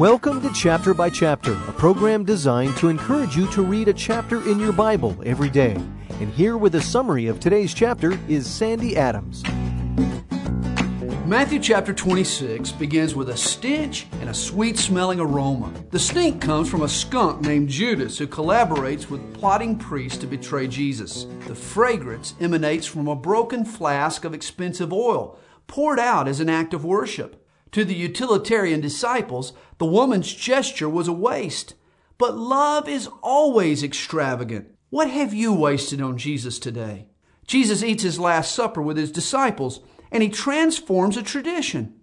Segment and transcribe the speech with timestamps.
[0.00, 4.38] Welcome to Chapter by Chapter, a program designed to encourage you to read a chapter
[4.48, 5.74] in your Bible every day.
[6.20, 9.42] And here with a summary of today's chapter is Sandy Adams.
[11.26, 15.70] Matthew chapter 26 begins with a stench and a sweet smelling aroma.
[15.90, 20.66] The stink comes from a skunk named Judas who collaborates with plotting priests to betray
[20.66, 21.26] Jesus.
[21.46, 26.72] The fragrance emanates from a broken flask of expensive oil poured out as an act
[26.72, 27.39] of worship.
[27.72, 31.74] To the utilitarian disciples, the woman's gesture was a waste.
[32.18, 34.68] But love is always extravagant.
[34.90, 37.06] What have you wasted on Jesus today?
[37.46, 39.80] Jesus eats his Last Supper with his disciples,
[40.10, 41.94] and he transforms a tradition.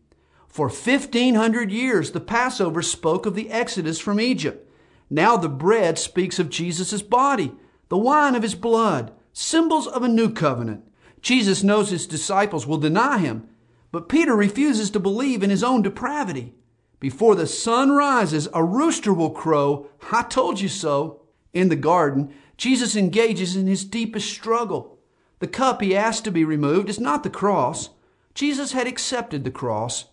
[0.47, 4.67] For 1500 years, the Passover spoke of the Exodus from Egypt.
[5.09, 7.53] Now the bread speaks of Jesus' body,
[7.89, 10.83] the wine of his blood, symbols of a new covenant.
[11.21, 13.47] Jesus knows his disciples will deny him,
[13.91, 16.53] but Peter refuses to believe in his own depravity.
[16.99, 21.21] Before the sun rises, a rooster will crow, I told you so.
[21.53, 24.97] In the garden, Jesus engages in his deepest struggle.
[25.39, 27.89] The cup he asked to be removed is not the cross.
[28.33, 30.05] Jesus had accepted the cross.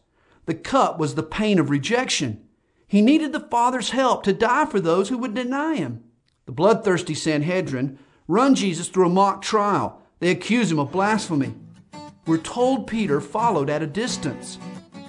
[0.46, 2.46] The cup was the pain of rejection.
[2.86, 6.04] He needed the Father's help to die for those who would deny him.
[6.44, 7.98] The bloodthirsty Sanhedrin
[8.28, 10.02] run Jesus through a mock trial.
[10.20, 11.54] They accuse him of blasphemy.
[12.26, 14.58] We're told Peter followed at a distance.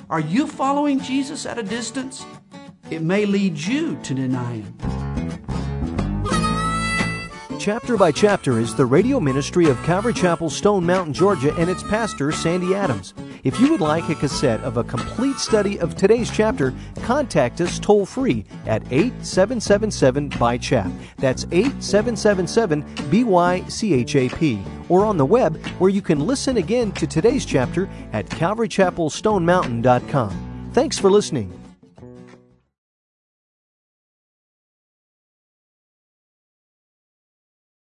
[0.09, 2.25] Are you following Jesus at a distance?
[2.89, 4.77] It may lead you to deny him.
[7.58, 11.81] Chapter by Chapter is the radio ministry of Calvary Chapel, Stone Mountain, Georgia, and its
[11.83, 13.13] pastor, Sandy Adams.
[13.46, 17.78] If you would like a cassette of a complete study of today's chapter, contact us
[17.78, 20.90] toll free at 8777 by chap.
[21.18, 24.66] That's 8777 BYCHAP.
[24.90, 30.72] Or on the web where you can listen again to today's chapter at calvarychapelstonemountain.com.
[30.73, 31.64] Thanks for listening.